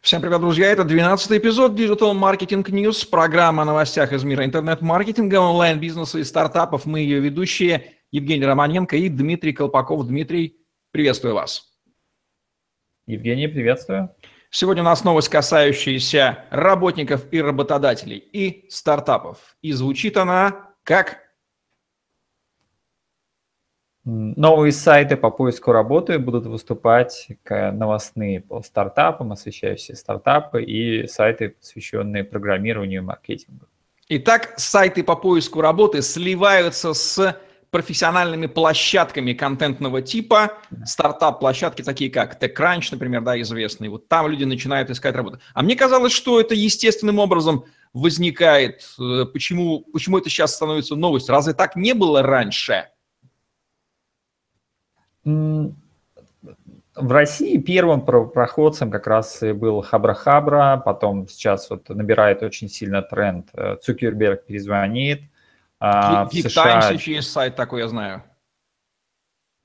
[0.00, 0.68] Всем привет, друзья!
[0.68, 6.86] Это 12 эпизод Digital Marketing News, программа о новостях из мира интернет-маркетинга, онлайн-бизнеса и стартапов.
[6.86, 10.06] Мы ее ведущие Евгений Романенко и Дмитрий Колпаков.
[10.06, 10.56] Дмитрий,
[10.92, 11.72] приветствую вас.
[13.06, 14.14] Евгений, приветствую.
[14.50, 19.56] Сегодня у нас новость, касающаяся работников и работодателей и стартапов.
[19.62, 21.27] И звучит она как
[24.10, 31.50] Новые сайты по поиску работы будут выступать как новостные по стартапам, освещающие стартапы и сайты,
[31.50, 33.66] посвященные программированию и маркетингу.
[34.08, 37.38] Итак, сайты по поиску работы сливаются с
[37.70, 40.54] профессиональными площадками контентного типа,
[40.86, 43.90] стартап-площадки, такие как TechCrunch, например, да, известные.
[43.90, 45.38] Вот там люди начинают искать работу.
[45.52, 48.88] А мне казалось, что это естественным образом возникает.
[48.98, 51.34] Э, почему, почему это сейчас становится новостью?
[51.34, 52.86] Разве так не было раньше?
[56.94, 63.02] В России первым проходцем как раз и был Хабра-Хабра, потом сейчас вот набирает очень сильно
[63.02, 63.48] тренд.
[63.54, 65.22] Э, Цукерберг перезвонит.
[65.78, 66.80] А, Geek США...
[66.80, 68.24] Times еще есть сайт такой, я знаю.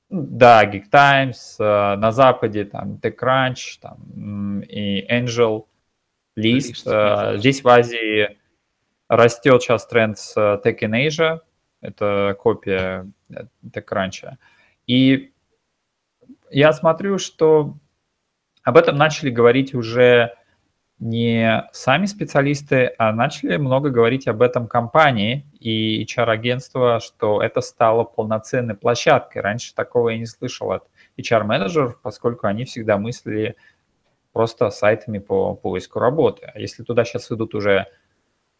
[0.09, 5.65] Да, Geek Times, э, на Западе там TechCrunch там, и Angel
[6.37, 6.85] List.
[6.85, 7.33] List.
[7.33, 8.37] Э, здесь в Азии
[9.07, 11.39] растет сейчас тренд с Tech in Asia,
[11.81, 13.11] это копия
[13.63, 14.37] TechCrunch.
[14.85, 15.32] И
[16.53, 17.77] я смотрю, что
[18.63, 20.33] об этом начали говорить уже
[20.99, 28.03] не сами специалисты, а начали много говорить об этом компании и HR-агентства, что это стало
[28.05, 29.39] полноценной площадкой.
[29.39, 30.87] Раньше такого я не слышал от
[31.17, 33.57] HR-менеджеров, поскольку они всегда мыслили
[34.31, 36.49] просто сайтами по поиску работы.
[36.53, 37.87] А если туда сейчас идут уже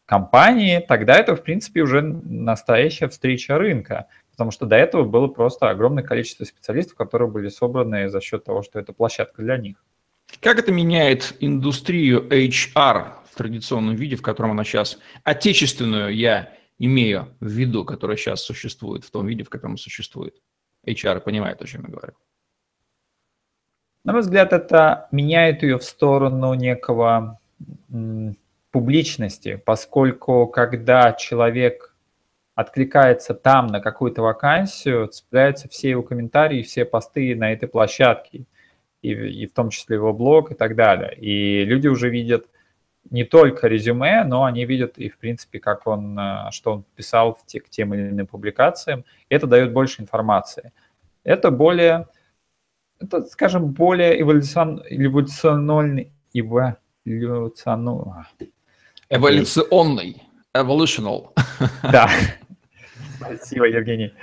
[0.06, 5.70] компании, тогда это, в принципе, уже настоящая встреча рынка потому что до этого было просто
[5.70, 9.78] огромное количество специалистов, которые были собраны за счет того, что это площадка для них.
[10.42, 17.28] Как это меняет индустрию HR в традиционном виде, в котором она сейчас, отечественную я имею
[17.40, 20.42] в виду, которая сейчас существует, в том виде, в котором существует?
[20.88, 22.14] HR понимает, о чем я говорю.
[24.04, 27.40] На мой взгляд, это меняет ее в сторону некого
[28.72, 31.93] публичности, поскольку когда человек
[32.56, 38.46] откликается там на какую-то вакансию, цепляются все его комментарии, все посты на этой площадке,
[39.02, 41.16] и, и в том числе его блог и так далее.
[41.18, 42.46] И люди уже видят
[43.10, 47.36] не только резюме, но они видят и, в принципе, как он, э, что он писал
[47.36, 49.04] в те, к тем или иным публикациям.
[49.30, 50.72] Это дает больше информации.
[51.24, 52.08] Это более,
[53.00, 58.14] это, скажем, более эволюцион, эволюционный, эволюционный,
[59.10, 60.24] эволюционный,
[60.56, 61.32] evolutional.
[61.84, 62.10] Да,
[63.26, 64.14] Спасибо, Евгений.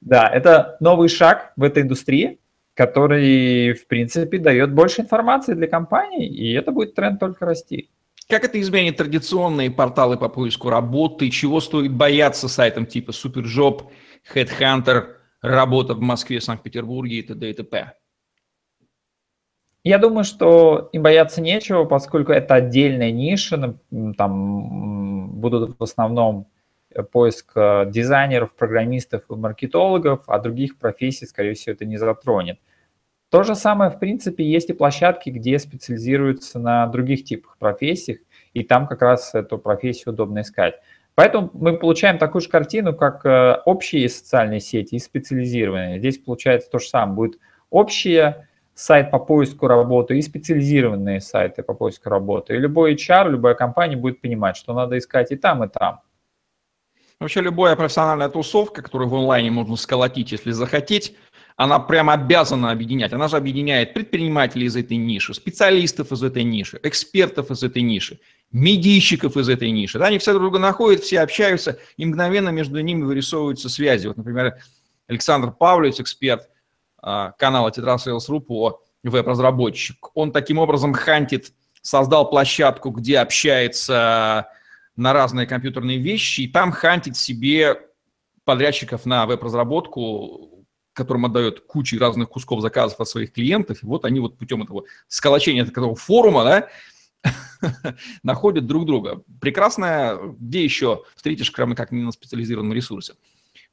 [0.00, 2.38] Да, это новый шаг в этой индустрии,
[2.74, 7.90] который, в принципе, дает больше информации для компаний, и это будет тренд только расти.
[8.28, 11.30] Как это изменит традиционные порталы по поиску работы?
[11.30, 13.90] Чего стоит бояться сайтам типа Superjob,
[14.34, 17.50] Headhunter, работа в Москве, Санкт-Петербурге и т.д.
[17.50, 17.92] и т.п.?
[19.84, 23.76] Я думаю, что им бояться нечего, поскольку это отдельная ниша,
[24.16, 26.51] там будут в основном
[27.12, 32.58] поиск э, дизайнеров, программистов и маркетологов, а других профессий, скорее всего, это не затронет.
[33.30, 38.18] То же самое, в принципе, есть и площадки, где специализируются на других типах профессиях,
[38.52, 40.74] и там как раз эту профессию удобно искать.
[41.14, 45.98] Поэтому мы получаем такую же картину, как э, общие социальные сети и специализированные.
[45.98, 47.14] Здесь получается то же самое.
[47.14, 47.38] Будет
[47.70, 52.54] общие сайт по поиску работы и специализированные сайты по поиску работы.
[52.54, 56.00] И любой HR, любая компания будет понимать, что надо искать и там, и там.
[57.22, 61.14] Вообще любая профессиональная тусовка, которую в онлайне можно сколотить, если захотеть,
[61.56, 63.12] она прямо обязана объединять.
[63.12, 68.18] Она же объединяет предпринимателей из этой ниши, специалистов из этой ниши, экспертов из этой ниши,
[68.50, 70.00] медийщиков из этой ниши.
[70.00, 74.08] Да, они все друг друга находят, все общаются, и мгновенно между ними вырисовываются связи.
[74.08, 74.56] Вот, например,
[75.06, 76.50] Александр Павлович, эксперт
[77.00, 84.48] а, канала Tetra Sales.ru по веб-разработчик, он таким образом хантит, создал площадку, где общается
[85.02, 87.78] на разные компьютерные вещи, и там хантить себе
[88.44, 94.20] подрядчиков на веб-разработку, которым отдает кучу разных кусков заказов от своих клиентов, и вот они
[94.20, 96.68] вот путем этого сколочения такого форума, да,
[98.22, 99.22] находят друг друга.
[99.40, 103.14] Прекрасная, где еще встретишь, кроме как не на специализированном ресурсе.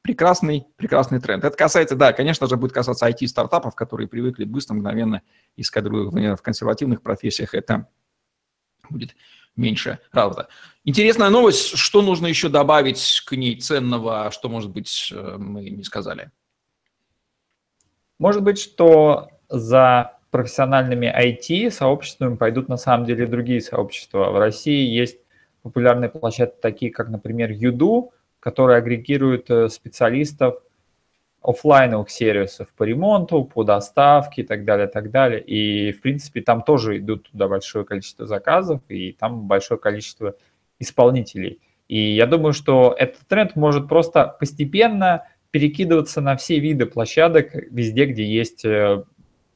[0.02, 1.44] Прекрасный, прекрасный тренд.
[1.44, 5.22] Это касается, да, конечно же, будет касаться IT-стартапов, которые привыкли быстро, мгновенно
[5.56, 7.54] искать в консервативных профессиях.
[7.54, 7.86] Это
[8.88, 9.14] будет
[9.56, 10.48] меньше работа.
[10.84, 15.84] Интересная новость, что нужно еще добавить к ней ценного, что, может быть, э, мы не
[15.84, 16.30] сказали?
[18.18, 24.30] Может быть, что за профессиональными IT-сообществами пойдут на самом деле другие сообщества.
[24.30, 25.18] В России есть
[25.62, 30.62] популярные площадки, такие как, например, Юду, которые агрегируют э, специалистов
[31.42, 35.40] офлайновых сервисов по ремонту, по доставке и так далее, так далее.
[35.40, 40.34] И, в принципе, там тоже идут туда большое количество заказов, и там большое количество
[40.78, 41.60] исполнителей.
[41.88, 48.04] И я думаю, что этот тренд может просто постепенно перекидываться на все виды площадок, везде,
[48.04, 49.02] где есть э,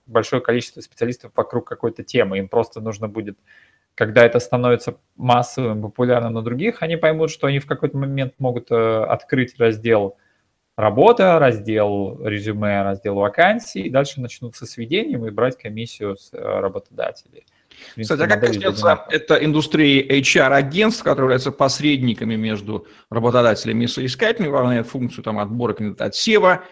[0.06, 2.38] большое количество специалистов вокруг какой-то темы.
[2.38, 3.38] Им просто нужно будет,
[3.94, 8.70] когда это становится массовым, популярным на других, они поймут, что они в какой-то момент могут
[8.72, 10.16] э, открыть раздел
[10.76, 16.38] работа, раздел резюме, раздел вакансий, и дальше начнут со сведением и брать комиссию с э,
[16.38, 17.46] работодателей.
[18.00, 24.86] Кстати, а как коснется это индустрии HR-агентств, которые являются посредниками между работодателями и соискателями, выполняют
[24.86, 26.64] функцию там, отбора кандидата отсева,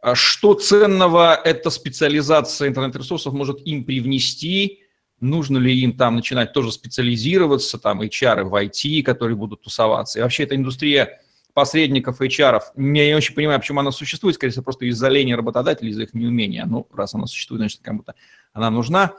[0.00, 4.84] а что ценного эта специализация интернет-ресурсов может им привнести?
[5.20, 10.18] Нужно ли им там начинать тоже специализироваться, там HR в IT, которые будут тусоваться?
[10.18, 11.20] И вообще эта индустрия
[11.60, 15.90] посредников HR, я не очень понимаю, почему она существует, скорее всего, просто из-за лени работодателей,
[15.90, 16.64] из-за их неумения.
[16.64, 18.14] Ну, раз она существует, значит, кому-то
[18.54, 19.12] она нужна.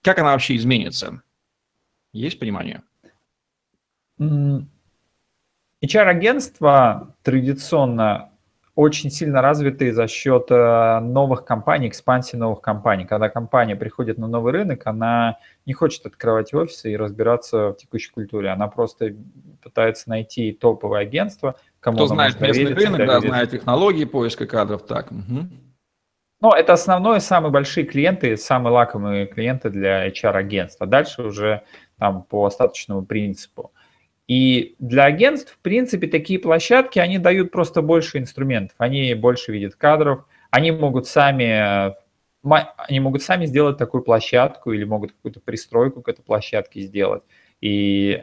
[0.00, 1.20] Как она вообще изменится?
[2.12, 2.82] Есть понимание?
[5.82, 8.29] HR-агентства традиционно
[8.80, 13.04] очень сильно развиты за счет э, новых компаний, экспансии новых компаний.
[13.04, 15.36] Когда компания приходит на новый рынок, она
[15.66, 18.48] не хочет открывать офисы и разбираться в текущей культуре.
[18.48, 19.14] Она просто
[19.62, 24.86] пытается найти топовое агентство, кому Кто знает местный рынок, да, знает технологии поиска кадров.
[24.86, 25.12] Так.
[25.12, 25.48] Угу.
[26.40, 30.86] Но это основные, самые большие клиенты, самые лакомые клиенты для HR-агентства.
[30.86, 31.64] Дальше уже
[31.98, 33.72] там по остаточному принципу.
[34.30, 39.74] И для агентств, в принципе, такие площадки, они дают просто больше инструментов, они больше видят
[39.74, 41.96] кадров, они могут сами,
[42.44, 47.24] они могут сами сделать такую площадку или могут какую-то пристройку к этой площадке сделать.
[47.60, 48.22] И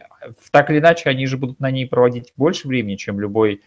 [0.50, 3.62] так или иначе, они же будут на ней проводить больше времени, чем любой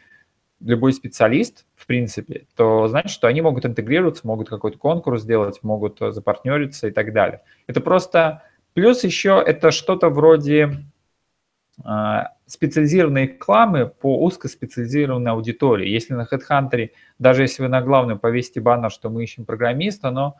[0.60, 6.00] любой специалист, в принципе, то значит, что они могут интегрироваться, могут какой-то конкурс сделать, могут
[6.00, 7.42] э, запартнериться и так далее.
[7.66, 8.44] Это просто...
[8.72, 10.68] Плюс еще это что-то вроде э,
[12.46, 15.88] специализированной рекламы по узкоспециализированной аудитории.
[15.88, 20.36] Если на HeadHunter, даже если вы на главную повесите баннер, что мы ищем программиста, но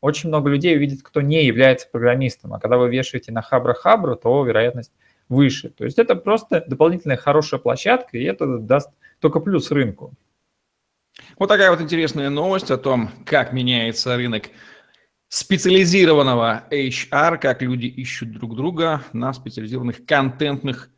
[0.00, 2.52] очень много людей увидит, кто не является программистом.
[2.54, 4.92] А когда вы вешаете на Хабра-Хабру, то вероятность
[5.28, 5.70] выше.
[5.70, 10.12] То есть это просто дополнительная хорошая площадка, и это даст только плюс рынку.
[11.38, 14.44] Вот такая вот интересная новость о том, как меняется рынок
[15.32, 20.90] специализированного HR, как люди ищут друг друга на специализированных контентных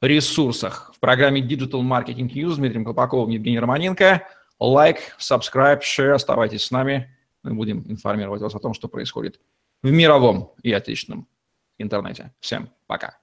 [0.00, 0.90] ресурсах.
[0.96, 4.26] В программе Digital Marketing News с Дмитрием Колпаковым, Евгений Романенко.
[4.58, 7.14] Лайк, subscribe, share, оставайтесь с нами.
[7.42, 9.38] Мы будем информировать вас о том, что происходит
[9.82, 11.28] в мировом и отечественном
[11.76, 12.32] интернете.
[12.40, 13.18] Всем пока.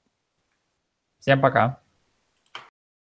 [1.19, 1.80] Всем пока.